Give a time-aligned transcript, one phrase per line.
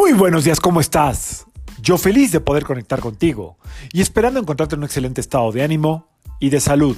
[0.00, 1.44] Muy buenos días, ¿cómo estás?
[1.82, 3.58] Yo feliz de poder conectar contigo
[3.92, 6.08] y esperando encontrarte en un excelente estado de ánimo
[6.40, 6.96] y de salud.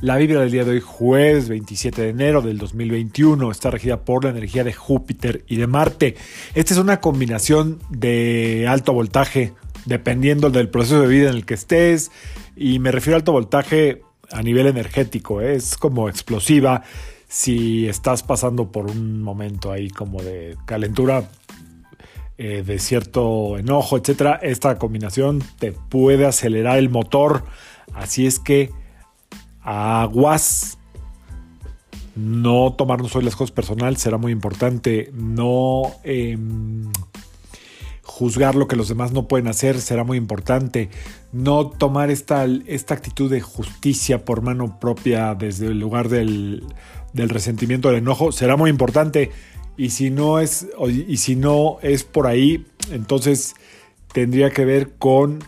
[0.00, 4.24] La vibra del día de hoy, jueves 27 de enero del 2021, está regida por
[4.24, 6.16] la energía de Júpiter y de Marte.
[6.54, 9.54] Esta es una combinación de alto voltaje,
[9.86, 12.10] dependiendo del proceso de vida en el que estés,
[12.56, 14.02] y me refiero a alto voltaje
[14.32, 15.54] a nivel energético, ¿eh?
[15.54, 16.82] es como explosiva.
[17.28, 21.30] Si estás pasando por un momento ahí como de calentura,
[22.38, 27.44] eh, de cierto enojo, etcétera, esta combinación te puede acelerar el motor.
[27.94, 28.70] Así es que
[29.62, 30.78] aguas.
[32.14, 35.10] No tomarnos hoy las cosas personal será muy importante.
[35.14, 36.90] No em,
[38.02, 40.90] juzgar lo que los demás no pueden hacer será muy importante.
[41.32, 46.64] No tomar esta, esta actitud de justicia por mano propia desde el lugar del,
[47.12, 49.30] del resentimiento, del enojo será muy importante.
[49.76, 53.54] Y si no es, y si no es por ahí, entonces
[54.12, 55.42] tendría que ver con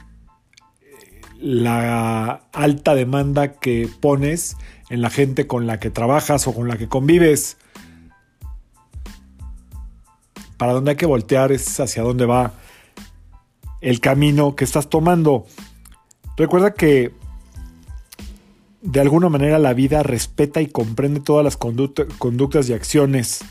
[1.39, 4.57] la alta demanda que pones
[4.89, 7.59] en la gente con la que trabajas o con la que convives.
[10.57, 12.55] Para donde hay que voltear es hacia dónde va
[13.83, 15.47] el camino que estás tomando.
[16.39, 17.13] Recuerda que
[18.81, 23.45] de alguna manera la vida respeta y comprende todas las conductas y acciones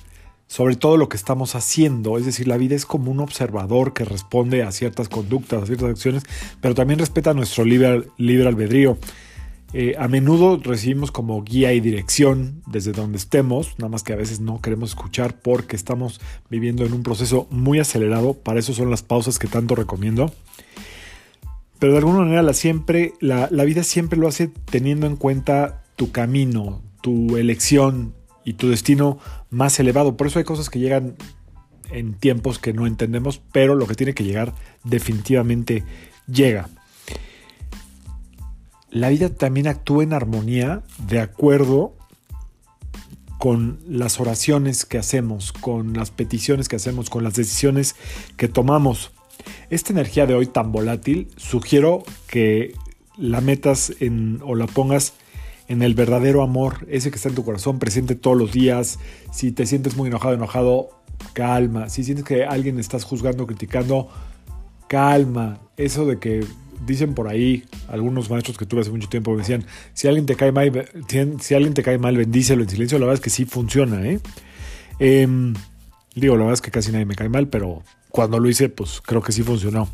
[0.54, 2.20] sobre todo lo que estamos haciendo.
[2.20, 5.90] Es decir, la vida es como un observador que responde a ciertas conductas, a ciertas
[5.90, 6.26] acciones,
[6.62, 8.04] pero también respeta nuestro libre,
[8.48, 9.00] albedrío.
[9.74, 14.16] Eh, a menudo recibimos como guía y dirección desde donde estemos, nada más que a
[14.16, 18.36] veces no queremos escuchar porque estamos viviendo en un proceso muy acelerado.
[18.36, 20.32] Para eso son las pausas que tanto recomiendo.
[21.80, 25.82] Pero de alguna manera la, siempre, la, la vida siempre lo hace teniendo en cuenta
[25.96, 28.14] tu camino, tu elección,
[28.46, 29.20] y tu destino
[29.54, 30.18] más elevado.
[30.18, 31.16] Por eso hay cosas que llegan
[31.92, 35.84] en tiempos que no entendemos, pero lo que tiene que llegar definitivamente
[36.28, 36.70] llega.
[38.90, 41.96] La vida también actúa en armonía de acuerdo
[43.40, 47.96] con las oraciones que hacemos, con las peticiones que hacemos, con las decisiones
[48.38, 49.12] que tomamos.
[49.70, 52.74] Esta energía de hoy tan volátil, sugiero que
[53.18, 55.14] la metas en, o la pongas
[55.74, 59.00] en el verdadero amor, ese que está en tu corazón, presente todos los días.
[59.32, 60.90] Si te sientes muy enojado, enojado,
[61.34, 61.90] calma.
[61.90, 64.08] Si sientes que alguien estás juzgando, criticando,
[64.88, 65.60] calma.
[65.76, 66.46] Eso de que
[66.86, 70.36] dicen por ahí algunos maestros que tuve hace mucho tiempo me decían, si alguien te
[70.36, 70.88] cae mal,
[71.40, 73.00] si alguien te cae mal, bendícelo en silencio.
[73.00, 74.20] La verdad es que sí funciona, ¿eh?
[75.00, 75.56] Em,
[76.14, 79.02] digo, la verdad es que casi nadie me cae mal, pero cuando lo hice, pues
[79.02, 79.90] creo que sí funcionó.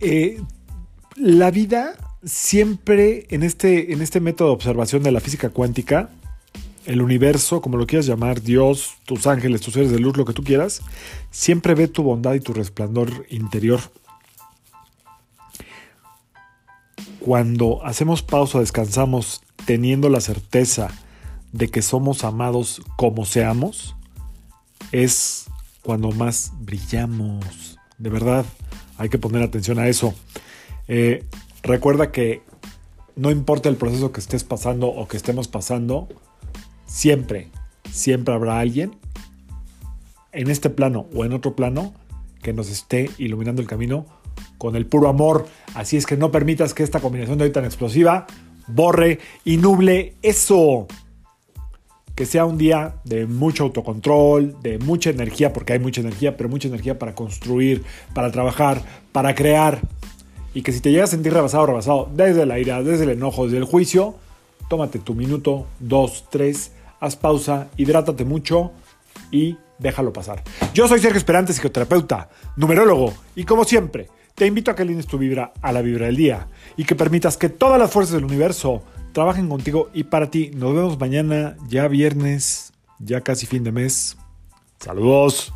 [0.00, 0.40] Eh,
[1.16, 6.10] la vida siempre en este, en este método de observación de la física cuántica,
[6.86, 10.32] el universo, como lo quieras llamar, Dios, tus ángeles, tus seres de luz, lo que
[10.32, 10.80] tú quieras,
[11.30, 13.80] siempre ve tu bondad y tu resplandor interior.
[17.20, 20.88] Cuando hacemos pausa, descansamos, teniendo la certeza
[21.52, 23.94] de que somos amados como seamos,
[24.92, 25.44] es
[25.82, 27.78] cuando más brillamos.
[27.98, 28.46] De verdad,
[28.96, 30.14] hay que poner atención a eso.
[30.86, 31.24] Eh,
[31.62, 32.42] Recuerda que
[33.16, 36.08] no importa el proceso que estés pasando o que estemos pasando,
[36.86, 37.48] siempre,
[37.90, 38.96] siempre habrá alguien
[40.32, 41.94] en este plano o en otro plano
[42.42, 44.06] que nos esté iluminando el camino
[44.56, 45.46] con el puro amor.
[45.74, 48.26] Así es que no permitas que esta combinación de hoy tan explosiva
[48.68, 50.86] borre y nuble eso.
[52.14, 56.48] Que sea un día de mucho autocontrol, de mucha energía, porque hay mucha energía, pero
[56.48, 58.82] mucha energía para construir, para trabajar,
[59.12, 59.80] para crear
[60.54, 63.44] y que si te llegas a sentir rebasado rebasado desde la ira, desde el enojo,
[63.44, 64.14] desde el juicio,
[64.68, 68.72] tómate tu minuto, dos, tres, haz pausa, hidrátate mucho
[69.30, 70.42] y déjalo pasar.
[70.74, 75.18] Yo soy Sergio Esperante, psicoterapeuta, numerólogo y como siempre, te invito a que alines tu
[75.18, 78.82] vibra a la vibra del día y que permitas que todas las fuerzas del universo
[79.12, 80.52] trabajen contigo y para ti.
[80.54, 84.16] Nos vemos mañana, ya viernes, ya casi fin de mes.
[84.78, 85.52] Saludos.